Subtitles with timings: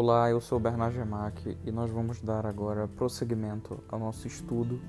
[0.00, 4.80] Olá, eu sou Bernard Gemac e nós vamos dar agora prosseguimento ao nosso estudo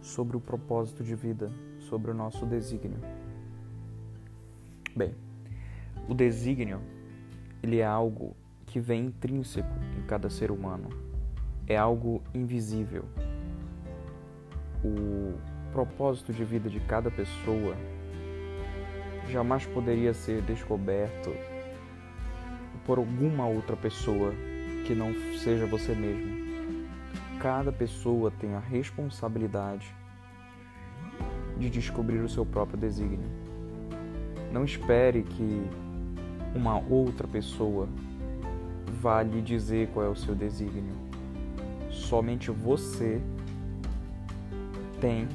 [0.00, 2.98] sobre o propósito de vida, sobre o nosso desígnio.
[4.96, 5.14] Bem,
[6.08, 6.80] o desígnio
[7.62, 8.34] ele é algo
[8.64, 10.88] que vem intrínseco em cada ser humano.
[11.66, 13.04] É algo invisível.
[14.82, 15.34] O
[15.70, 17.76] propósito de vida de cada pessoa
[19.28, 21.55] jamais poderia ser descoberto
[22.86, 24.32] por alguma outra pessoa
[24.86, 26.46] que não seja você mesmo.
[27.40, 29.92] Cada pessoa tem a responsabilidade
[31.58, 33.28] de descobrir o seu próprio desígnio.
[34.52, 35.62] Não espere que
[36.54, 37.88] uma outra pessoa
[39.00, 40.94] vá lhe dizer qual é o seu desígnio.
[41.90, 43.20] Somente você
[45.00, 45.28] tem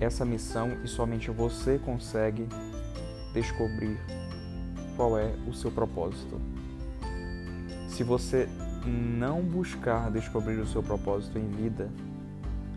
[0.00, 2.46] essa missão e somente você consegue
[3.34, 3.98] descobrir
[4.96, 6.40] qual é o seu propósito.
[7.92, 8.48] Se você
[8.86, 11.90] não buscar descobrir o seu propósito em vida,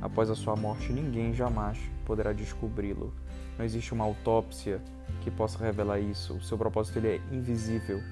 [0.02, 3.14] após a sua morte, ninguém jamais poderá descobri-lo.
[3.58, 4.82] Não existe uma autópsia
[5.22, 6.34] que possa revelar isso.
[6.34, 8.04] O seu propósito ele é invisível.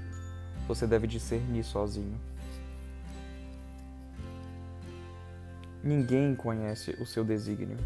[0.66, 2.18] Você deve discernir sozinho.
[5.84, 7.78] Ninguém conhece o seu desígnio.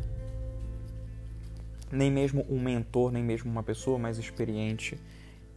[1.92, 4.96] Nem mesmo um mentor, nem mesmo uma pessoa mais experiente,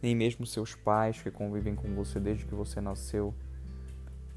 [0.01, 3.35] nem mesmo seus pais que convivem com você desde que você nasceu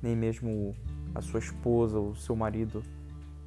[0.05, 0.77] nem mesmo
[1.15, 2.83] a sua esposa, o seu marido,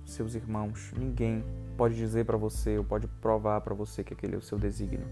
[0.03, 0.91] seus irmãos.
[0.97, 1.43] Ninguém
[1.77, 5.07] pode dizer para você ou pode provar para você que aquele é o seu desígnio.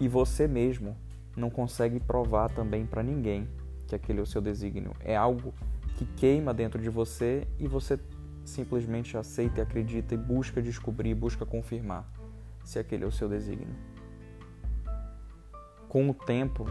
[0.00, 0.96] E você mesmo
[1.36, 3.48] não consegue provar também para ninguém
[3.88, 4.92] que aquele é o seu desígnio.
[5.00, 5.52] É algo
[5.96, 7.98] que queima dentro de você e você
[8.44, 12.08] simplesmente aceita e acredita e busca descobrir, busca confirmar
[12.64, 13.74] se aquele é o seu desígnio.
[15.88, 16.66] Com o tempo,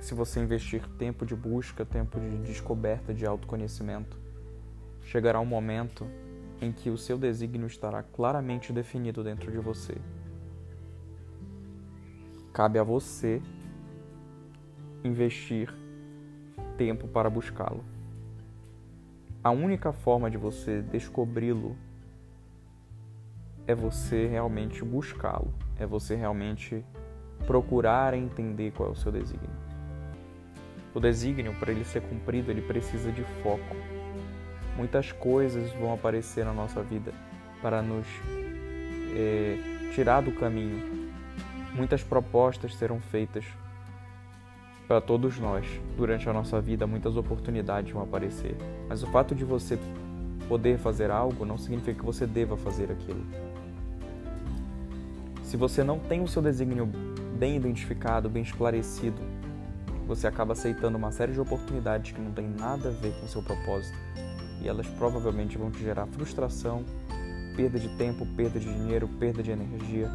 [0.00, 4.16] se você investir tempo de busca, tempo de descoberta, de autoconhecimento,
[5.02, 6.06] chegará um momento
[6.60, 9.96] em que o seu desígnio estará claramente definido dentro de você.
[12.52, 13.40] Cabe a você
[15.04, 15.72] investir
[16.76, 17.84] tempo para buscá-lo.
[19.42, 21.76] A única forma de você descobri-lo
[23.66, 26.84] é você realmente buscá-lo, é você realmente
[27.46, 29.67] procurar entender qual é o seu desígnio.
[30.94, 33.76] O desígnio, para ele ser cumprido, ele precisa de foco.
[34.76, 37.12] Muitas coisas vão aparecer na nossa vida
[37.60, 38.06] para nos
[39.14, 39.58] é,
[39.94, 41.10] tirar do caminho.
[41.74, 43.44] Muitas propostas serão feitas
[44.88, 45.66] para todos nós
[45.98, 48.56] durante a nossa vida, muitas oportunidades vão aparecer.
[48.88, 49.78] Mas o fato de você
[50.48, 53.22] poder fazer algo não significa que você deva fazer aquilo.
[55.42, 56.86] Se você não tem o seu desígnio
[57.38, 59.20] bem identificado, bem esclarecido,
[60.08, 63.28] você acaba aceitando uma série de oportunidades que não tem nada a ver com o
[63.28, 63.96] seu propósito
[64.62, 66.82] e elas provavelmente vão te gerar frustração,
[67.54, 70.10] perda de tempo, perda de dinheiro, perda de energia,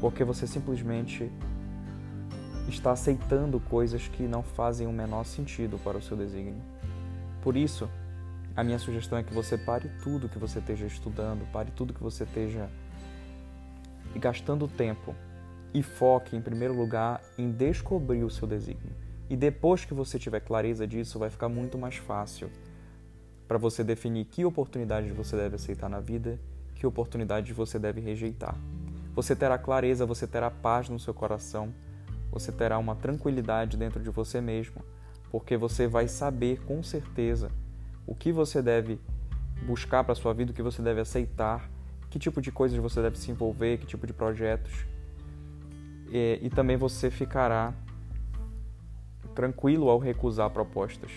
[0.00, 1.30] porque você simplesmente
[2.68, 6.60] está aceitando coisas que não fazem o menor sentido para o seu desígnio.
[7.40, 7.88] Por isso,
[8.56, 12.02] a minha sugestão é que você pare tudo que você esteja estudando, pare tudo que
[12.02, 12.68] você esteja
[14.16, 15.14] gastando tempo
[15.72, 18.94] e foque em primeiro lugar em descobrir o seu desígnio.
[19.28, 22.50] E depois que você tiver clareza disso, vai ficar muito mais fácil
[23.46, 26.38] para você definir que oportunidades você deve aceitar na vida,
[26.74, 28.56] que oportunidades você deve rejeitar.
[29.14, 31.74] Você terá clareza, você terá paz no seu coração,
[32.30, 34.82] você terá uma tranquilidade dentro de você mesmo,
[35.30, 37.50] porque você vai saber com certeza
[38.06, 38.98] o que você deve
[39.66, 41.68] buscar para sua vida, o que você deve aceitar,
[42.08, 44.86] que tipo de coisas você deve se envolver, que tipo de projetos
[46.10, 47.74] e, e também você ficará
[49.34, 51.10] tranquilo ao recusar propostas.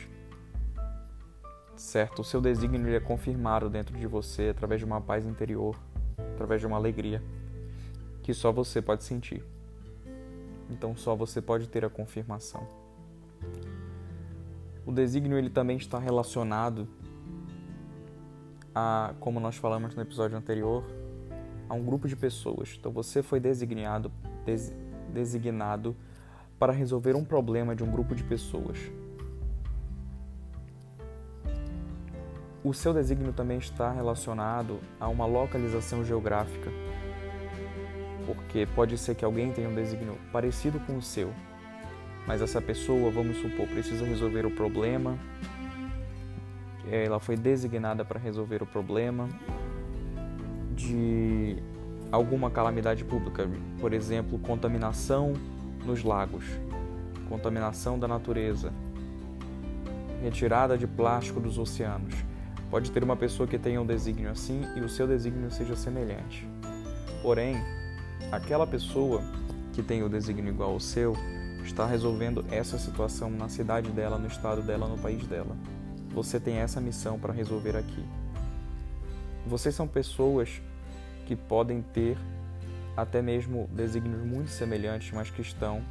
[1.76, 2.20] Certo?
[2.20, 5.76] O seu desígnio é confirmado dentro de você através de uma paz interior,
[6.34, 7.22] através de uma alegria
[8.22, 9.44] que só você pode sentir.
[10.70, 12.68] Então só você pode ter a confirmação.
[14.86, 16.88] O desígnio ele também está relacionado
[18.74, 20.84] a, como nós falamos no episódio anterior,
[21.68, 22.76] a um grupo de pessoas.
[22.80, 24.12] Então você foi designado
[24.46, 24.74] des,
[25.12, 25.96] designado
[26.58, 28.78] para resolver um problema de um grupo de pessoas.
[32.64, 36.70] O seu desígnio também está relacionado a uma localização geográfica,
[38.28, 41.34] porque pode ser que alguém tenha um desígnio parecido com o seu,
[42.28, 45.18] mas essa pessoa, vamos supor, precisa resolver o problema,
[46.88, 49.28] ela foi designada para resolver o problema
[50.76, 51.58] de
[52.12, 53.50] alguma calamidade pública,
[53.80, 55.34] por exemplo, contaminação
[55.86, 56.44] nos lagos,
[57.30, 58.74] contaminação da natureza,
[60.22, 62.14] retirada de plástico dos oceanos.
[62.70, 66.48] Pode ter uma pessoa que tenha um desígnio assim e o seu desígnio seja semelhante.
[67.22, 67.56] Porém,
[68.32, 69.22] aquela pessoa
[69.74, 71.16] que tem o desígnio igual ao seu
[71.64, 75.56] está resolvendo essa situação na cidade dela, no estado dela, no país dela.
[76.14, 78.04] Você tem essa missão para resolver aqui.
[79.46, 80.62] Vocês são pessoas
[81.26, 82.18] que podem ter
[82.96, 85.84] até mesmo desígnios muito semelhantes, mas que estão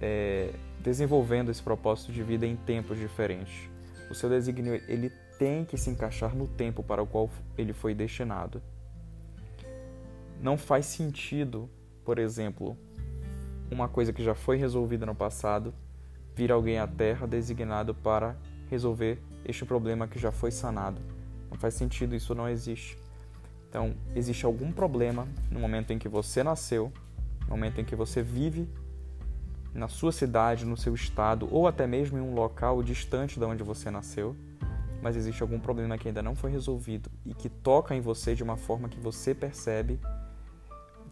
[0.00, 3.68] é, desenvolvendo esse propósito de vida em tempos diferentes.
[4.10, 7.94] O seu desígnio ele tem que se encaixar no tempo para o qual ele foi
[7.94, 8.62] destinado.
[10.40, 11.68] Não faz sentido,
[12.04, 12.76] por exemplo,
[13.70, 15.74] uma coisa que já foi resolvida no passado
[16.34, 18.36] vir alguém à Terra designado para
[18.70, 21.00] resolver este problema que já foi sanado.
[21.50, 22.98] Não faz sentido, isso não existe.
[23.68, 26.92] Então, existe algum problema no momento em que você nasceu,
[27.42, 28.68] no momento em que você vive
[29.74, 33.62] na sua cidade, no seu estado ou até mesmo em um local distante de onde
[33.62, 34.34] você nasceu,
[35.02, 38.42] mas existe algum problema que ainda não foi resolvido e que toca em você de
[38.42, 40.00] uma forma que você percebe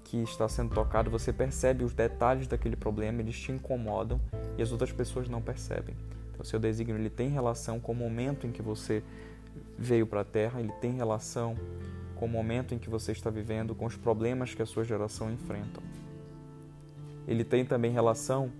[0.04, 4.20] que está sendo tocado, você percebe os detalhes daquele problema, eles te incomodam
[4.56, 5.96] e as outras pessoas não percebem.
[6.32, 9.02] Então, seu desígnio ele tem relação com o momento em que você
[9.78, 11.56] veio para a Terra, ele tem relação
[12.24, 15.30] com o momento em que você está vivendo, com os problemas que a sua geração
[15.30, 15.82] enfrenta.
[17.28, 18.50] Ele tem também relação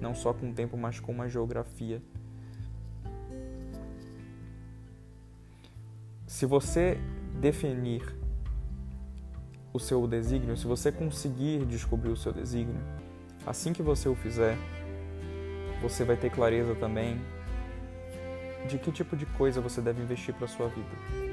[0.00, 2.02] não só com o tempo, mas com uma geografia.
[6.26, 6.98] Se você
[7.40, 8.02] definir
[9.72, 12.82] o seu desígnio, se você conseguir descobrir o seu desígnio,
[13.46, 14.58] assim que você o fizer,
[15.80, 17.20] você vai ter clareza também
[18.68, 21.29] de que tipo de coisa você deve investir para sua vida.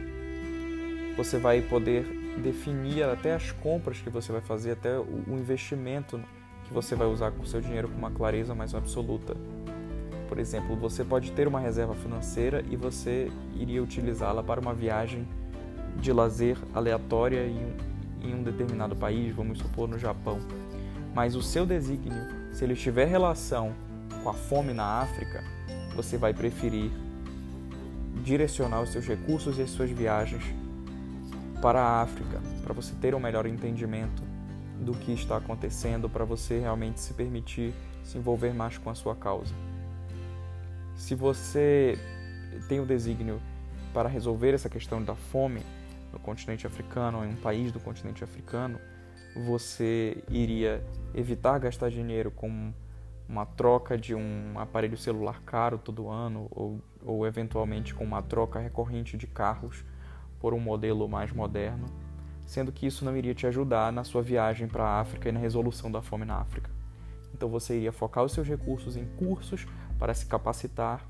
[1.18, 2.04] Você vai poder
[2.44, 6.22] definir até as compras que você vai fazer, até o investimento
[6.64, 9.36] que você vai usar com o seu dinheiro com uma clareza mais absoluta.
[10.30, 15.28] Por exemplo, você pode ter uma reserva financeira e você iria utilizá-la para uma viagem
[15.96, 17.78] de lazer aleatória em um,
[18.22, 20.40] em um determinado país, vamos supor no Japão.
[21.16, 23.74] Mas o seu desígnio, se ele tiver relação
[24.22, 25.44] com a fome na África,
[25.96, 26.92] você vai preferir
[28.24, 30.44] direcionar os seus recursos e as suas viagens
[31.62, 34.24] para a África, para você ter um melhor entendimento
[34.80, 37.74] do que está acontecendo, para você realmente se permitir
[38.04, 39.54] se envolver mais com a sua causa.
[40.96, 41.98] Se você
[42.68, 43.42] tem o desígnio
[43.94, 45.62] para resolver essa questão da fome
[46.14, 48.80] no continente africano, em um país do continente africano,
[49.36, 50.84] você iria
[51.14, 52.74] evitar gastar dinheiro com
[53.28, 58.58] uma troca de um aparelho celular caro todo ano ou, ou eventualmente com uma troca
[58.58, 59.84] recorrente de carros
[60.40, 61.86] por um modelo mais moderno,
[62.46, 65.40] sendo que isso não iria te ajudar na sua viagem para a África e na
[65.40, 66.70] resolução da fome na África.
[67.34, 69.68] Então você iria focar os seus recursos em cursos
[70.00, 71.08] para se capacitar,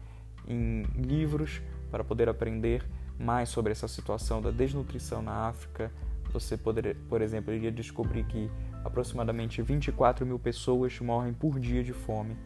[0.47, 2.83] em livros para poder aprender
[3.19, 5.91] mais sobre essa situação da desnutrição na África.
[6.33, 8.50] Você poderia, por exemplo, iria descobrir que
[8.83, 12.38] aproximadamente 24 mil pessoas morrem por dia de fome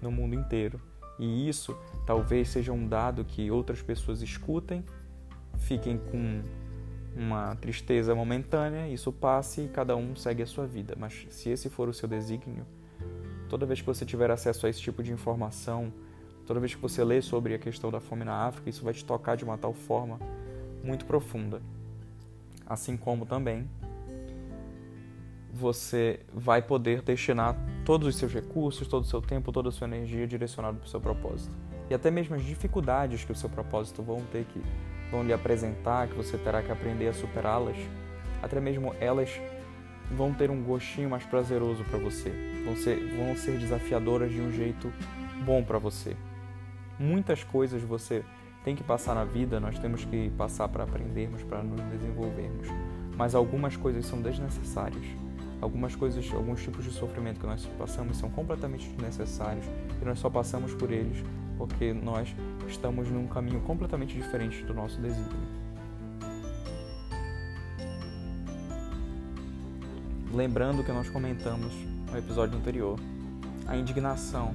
[0.00, 0.80] no mundo inteiro.
[1.18, 1.76] E isso
[2.06, 4.84] talvez seja um dado que outras pessoas escutem
[5.58, 6.42] fiquem com
[7.16, 10.94] uma tristeza momentânea, isso passe e cada um segue a sua vida.
[10.98, 12.66] Mas se esse for o seu desígnio,
[13.48, 15.92] toda vez que você tiver acesso a esse tipo de informação,
[16.46, 19.04] toda vez que você lê sobre a questão da fome na África, isso vai te
[19.04, 20.18] tocar de uma tal forma
[20.84, 21.62] muito profunda.
[22.66, 23.68] Assim como também
[25.52, 29.86] você vai poder destinar todos os seus recursos, todo o seu tempo, toda a sua
[29.86, 31.56] energia direcionado para o seu propósito.
[31.88, 34.60] E até mesmo as dificuldades que o seu propósito vão ter que
[35.10, 37.76] vão lhe apresentar, que você terá que aprender a superá-las,
[38.42, 39.30] até mesmo elas
[40.10, 42.30] vão ter um gostinho mais prazeroso para você,
[42.64, 44.92] vão ser, vão ser desafiadoras de um jeito
[45.44, 46.16] bom para você.
[46.98, 48.24] Muitas coisas você
[48.64, 52.68] tem que passar na vida, nós temos que passar para aprendermos, para nos desenvolvermos,
[53.16, 55.04] mas algumas coisas são desnecessárias.
[55.60, 59.64] Algumas coisas, alguns tipos de sofrimento que nós passamos são completamente desnecessários
[60.00, 61.24] e nós só passamos por eles
[61.56, 62.34] porque nós
[62.68, 65.66] estamos num caminho completamente diferente do nosso desígnio.
[70.32, 71.72] Lembrando que nós comentamos
[72.10, 72.98] no episódio anterior,
[73.66, 74.52] a indignação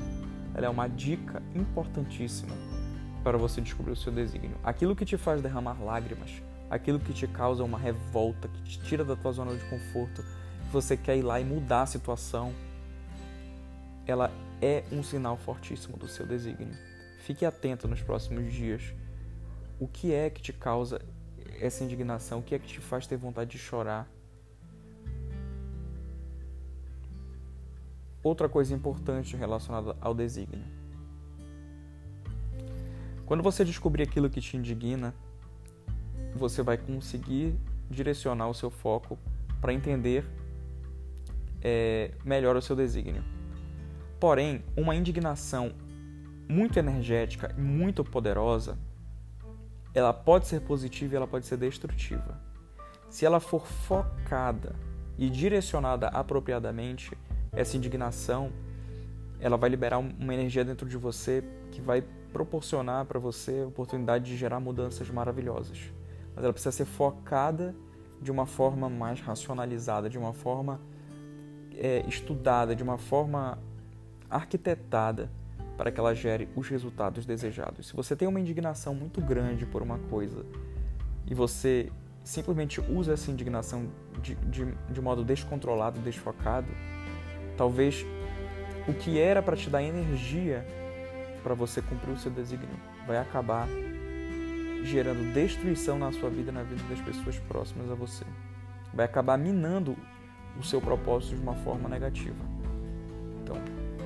[0.53, 2.55] é uma dica importantíssima
[3.23, 4.57] para você descobrir o seu desígnio.
[4.63, 6.31] Aquilo que te faz derramar lágrimas,
[6.69, 10.71] aquilo que te causa uma revolta, que te tira da tua zona de conforto, que
[10.71, 12.53] você quer ir lá e mudar a situação,
[14.05, 14.31] ela
[14.61, 16.90] é um sinal fortíssimo do seu desígnio.
[17.21, 18.95] Fique atento nos próximos dias.
[19.79, 20.99] O que é que te causa
[21.59, 22.39] essa indignação?
[22.39, 24.11] O que é que te faz ter vontade de chorar?
[28.23, 30.65] Outra coisa importante relacionada ao desígnio.
[33.27, 35.13] Quando você descobrir aquilo que te indigna,
[36.35, 37.55] você vai conseguir
[37.87, 39.17] direcionar o seu foco
[39.61, 40.25] para entender
[41.61, 43.23] é, melhor o seu desígnio.
[44.19, 45.71] Porém, uma indignação
[46.47, 48.77] muito energética e muito poderosa,
[49.93, 52.39] ela pode ser positiva e ela pode ser destrutiva.
[53.09, 54.75] Se ela for focada
[55.17, 57.17] e direcionada apropriadamente,
[57.51, 58.51] essa indignação,
[59.39, 64.25] ela vai liberar uma energia dentro de você que vai proporcionar para você a oportunidade
[64.25, 65.91] de gerar mudanças maravilhosas.
[66.33, 67.75] Mas ela precisa ser focada
[68.21, 70.79] de uma forma mais racionalizada, de uma forma
[71.75, 73.59] é, estudada, de uma forma
[74.29, 75.29] arquitetada
[75.81, 77.87] para que ela gere os resultados desejados.
[77.87, 80.45] Se você tem uma indignação muito grande por uma coisa
[81.25, 81.91] e você
[82.23, 83.89] simplesmente usa essa indignação
[84.21, 86.67] de, de, de modo descontrolado, desfocado,
[87.57, 88.05] talvez
[88.87, 90.63] o que era para te dar energia
[91.41, 93.67] para você cumprir o seu desígnio vai acabar
[94.83, 98.23] gerando destruição na sua vida e na vida das pessoas próximas a você.
[98.93, 99.97] Vai acabar minando
[100.59, 102.45] o seu propósito de uma forma negativa.
[103.41, 103.55] Então,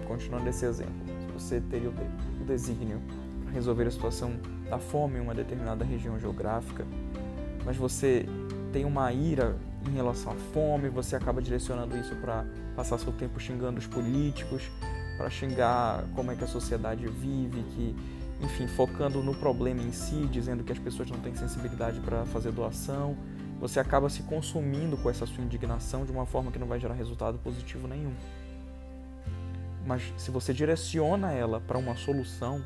[0.08, 1.05] continuando esse exemplo,
[1.38, 3.02] você teria o desígnio
[3.44, 4.34] para resolver a situação
[4.70, 6.86] da fome em uma determinada região geográfica,
[7.66, 8.26] mas você
[8.72, 13.40] tem uma ira em relação à fome, você acaba direcionando isso para passar seu tempo
[13.40, 14.72] xingando os políticos,
[15.18, 17.96] para xingar como é que a sociedade vive, que
[18.42, 22.52] enfim, focando no problema em si, dizendo que as pessoas não têm sensibilidade para fazer
[22.52, 23.16] doação,
[23.60, 26.94] você acaba se consumindo com essa sua indignação de uma forma que não vai gerar
[26.94, 28.14] resultado positivo nenhum.
[29.86, 32.64] Mas se você direciona ela para uma solução,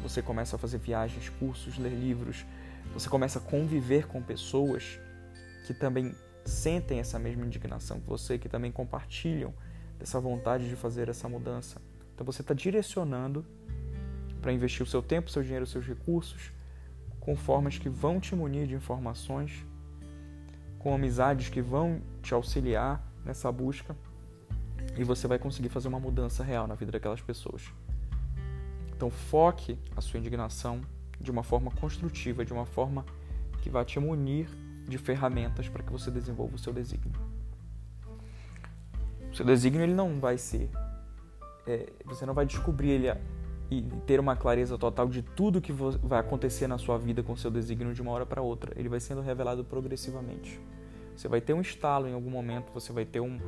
[0.00, 2.46] você começa a fazer viagens, cursos, ler livros,
[2.94, 5.00] você começa a conviver com pessoas
[5.66, 6.14] que também
[6.44, 9.52] sentem essa mesma indignação que você, que também compartilham
[9.98, 11.80] dessa vontade de fazer essa mudança.
[12.14, 13.44] Então você está direcionando
[14.40, 16.52] para investir o seu tempo, seu dinheiro, seus recursos
[17.20, 19.64] com formas que vão te munir de informações,
[20.78, 23.96] com amizades que vão te auxiliar nessa busca
[24.96, 27.62] e você vai conseguir fazer uma mudança real na vida daquelas pessoas.
[28.94, 30.80] Então foque a sua indignação
[31.20, 33.04] de uma forma construtiva, de uma forma
[33.62, 34.48] que vai te munir
[34.86, 37.18] de ferramentas para que você desenvolva o seu desígnio.
[39.30, 40.68] O seu desígnio ele não vai ser,
[41.66, 43.08] é, você não vai descobrir ele
[43.70, 47.50] e ter uma clareza total de tudo que vai acontecer na sua vida com seu
[47.50, 48.78] desígnio de uma hora para outra.
[48.78, 50.60] Ele vai sendo revelado progressivamente.
[51.16, 53.40] Você vai ter um estalo em algum momento, você vai ter um,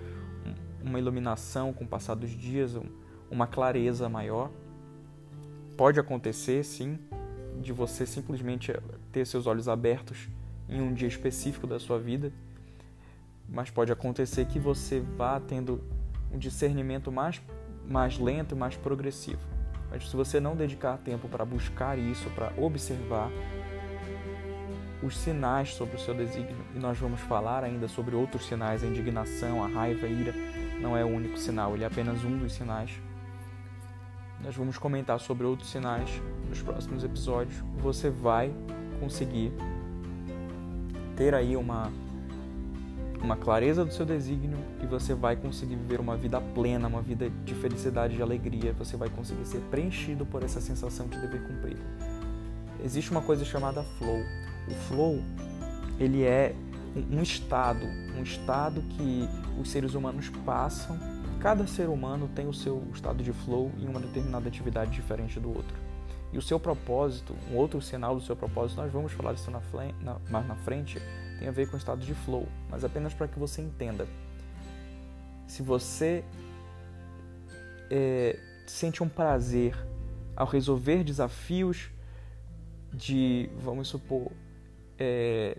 [0.84, 2.84] uma iluminação com o passar dos dias, um,
[3.30, 4.50] uma clareza maior.
[5.76, 6.98] Pode acontecer, sim,
[7.60, 8.72] de você simplesmente
[9.10, 10.28] ter seus olhos abertos
[10.68, 12.32] em um dia específico da sua vida,
[13.48, 15.82] mas pode acontecer que você vá tendo
[16.32, 17.40] um discernimento mais,
[17.88, 19.40] mais lento, mais progressivo.
[19.90, 23.30] Mas se você não dedicar tempo para buscar isso, para observar
[25.02, 28.86] os sinais sobre o seu desígnio, e nós vamos falar ainda sobre outros sinais, a
[28.86, 30.34] indignação, a raiva, a ira,
[30.84, 32.90] não é o único sinal, ele é apenas um dos sinais.
[34.42, 36.10] Nós vamos comentar sobre outros sinais
[36.46, 37.56] nos próximos episódios.
[37.78, 38.52] Você vai
[39.00, 39.50] conseguir
[41.16, 41.90] ter aí uma
[43.22, 47.30] uma clareza do seu desígnio e você vai conseguir viver uma vida plena, uma vida
[47.42, 48.74] de felicidade, de alegria.
[48.74, 51.80] Você vai conseguir ser preenchido por essa sensação de dever cumprido.
[52.84, 54.20] Existe uma coisa chamada flow.
[54.68, 55.22] O flow,
[55.98, 56.54] ele é
[57.10, 57.84] um estado,
[58.16, 59.28] um estado que
[59.60, 60.98] os seres humanos passam.
[61.40, 65.48] Cada ser humano tem o seu estado de flow em uma determinada atividade diferente do
[65.48, 65.76] outro.
[66.32, 69.60] E o seu propósito, um outro sinal do seu propósito, nós vamos falar disso na,
[70.30, 71.00] mais na frente,
[71.38, 74.06] tem a ver com o estado de flow, mas apenas para que você entenda.
[75.46, 76.24] Se você
[77.90, 79.76] é, sente um prazer
[80.34, 81.90] ao resolver desafios
[82.92, 84.32] de, vamos supor,
[84.98, 85.58] é,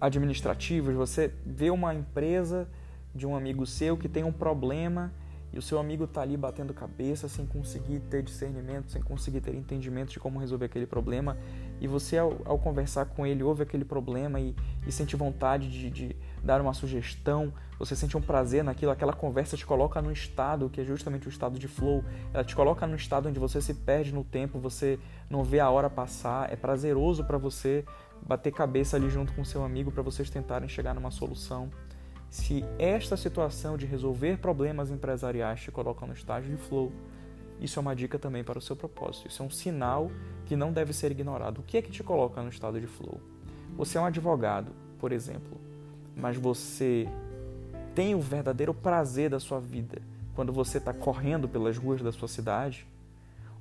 [0.00, 2.68] administrativos, você vê uma empresa
[3.14, 5.12] de um amigo seu que tem um problema
[5.52, 9.54] e o seu amigo está ali batendo cabeça sem conseguir ter discernimento, sem conseguir ter
[9.54, 11.36] entendimento de como resolver aquele problema,
[11.80, 14.54] e você, ao, ao conversar com ele, ouve aquele problema e,
[14.86, 19.56] e sente vontade de, de, dar uma sugestão, você sente um prazer naquilo, aquela conversa
[19.56, 22.96] te coloca num estado que é justamente o estado de flow, ela te coloca num
[22.96, 24.98] estado onde você se perde no tempo, você
[25.30, 27.84] não vê a hora passar, é prazeroso para você
[28.22, 31.70] bater cabeça ali junto com seu amigo para vocês tentarem chegar numa solução.
[32.28, 36.92] Se esta situação de resolver problemas empresariais te coloca no estágio de flow,
[37.60, 39.28] isso é uma dica também para o seu propósito.
[39.28, 40.10] Isso é um sinal
[40.44, 41.60] que não deve ser ignorado.
[41.60, 43.20] O que é que te coloca no estado de flow?
[43.76, 45.60] Você é um advogado, por exemplo,
[46.14, 47.08] mas você
[47.94, 50.02] tem o verdadeiro prazer da sua vida
[50.34, 52.86] quando você está correndo pelas ruas da sua cidade,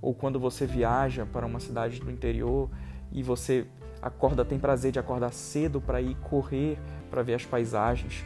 [0.02, 2.70] ou quando você viaja para uma cidade do interior
[3.14, 3.66] e você
[4.02, 6.78] acorda, tem prazer de acordar cedo para ir correr,
[7.10, 8.26] para ver as paisagens.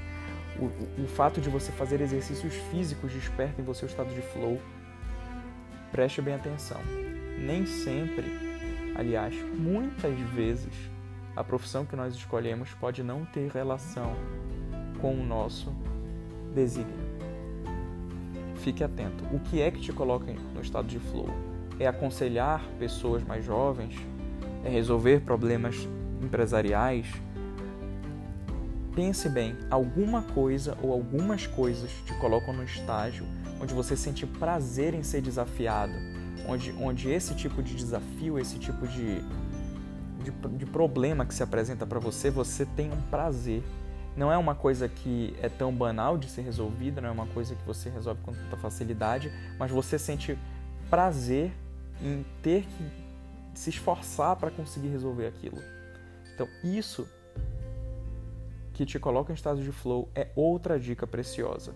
[0.60, 4.22] O, o, o, fato de você fazer exercícios físicos desperta em você o estado de
[4.22, 4.60] flow.
[5.92, 6.80] Preste bem atenção.
[7.40, 8.26] Nem sempre,
[8.96, 10.74] aliás, muitas vezes,
[11.36, 14.14] a profissão que nós escolhemos pode não ter relação
[15.00, 15.74] com o nosso
[16.54, 17.10] desígnio.
[18.58, 19.24] Fique atento.
[19.32, 21.30] O que é que te coloca no estado de flow?
[21.80, 23.96] É aconselhar pessoas mais jovens?
[24.64, 25.76] É resolver problemas
[26.22, 27.08] empresariais?
[28.96, 33.26] Pense bem, alguma coisa ou algumas coisas te colocam no estágio
[33.62, 35.94] onde você sente prazer em ser desafiado,
[36.48, 39.22] onde, onde esse tipo de desafio, esse tipo de,
[40.24, 43.64] de, de problema que se apresenta para você, você tem um prazer
[44.20, 47.56] não é uma coisa que é tão banal de ser resolvida, não é uma coisa
[47.56, 50.38] que você resolve com tanta facilidade, mas você sente
[50.90, 51.54] prazer
[52.02, 53.09] em ter que
[53.54, 55.58] se esforçar para conseguir resolver aquilo.
[56.34, 57.08] Então, isso
[58.74, 61.74] que te coloca em estado de flow é outra dica preciosa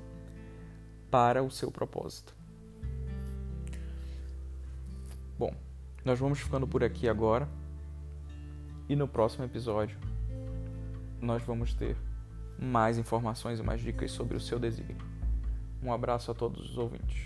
[1.11, 2.35] para o seu propósito.
[5.37, 5.53] Bom,
[6.05, 7.47] nós vamos ficando por aqui agora
[8.87, 9.97] e no próximo episódio
[11.21, 11.97] nós vamos ter
[12.57, 15.05] mais informações e mais dicas sobre o seu desígnio.
[15.81, 17.25] Um abraço a todos os ouvintes.